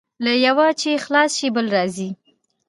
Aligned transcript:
له 0.23 0.33
یوه 0.45 0.67
چې 0.81 0.89
خلاص 1.03 1.31
شې، 1.37 1.47
بل 1.55 1.65
راځي. 1.75 2.09